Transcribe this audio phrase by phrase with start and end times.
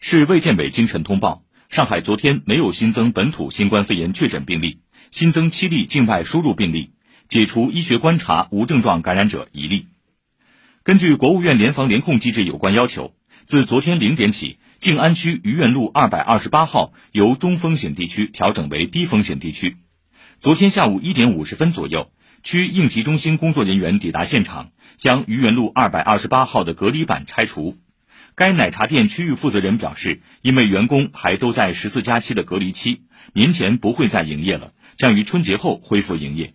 [0.00, 6.92] 市卫健委今晨通报，上海昨天没有新增本土新冠肺炎确诊病例，新增七例境外输入病例，
[7.28, 9.86] 解除医学观察无症状感染者一例。
[10.82, 13.14] 根据国务院联防联控机制有关要求，
[13.46, 19.78] 自昨天零点起，静安区愚园路二百二十八号由中风险地区调整为低风险地区。
[20.40, 22.10] 昨天下午一点五十分左右，
[22.42, 27.78] 区应急中心工作人员抵达现场，将愚园路二百二十八号的隔离板拆除。
[28.36, 36.54] 该奶茶店区域负责人表示，因为员工还都在十四加七的隔离期，年前不会再营业了，将于春节后恢复营业。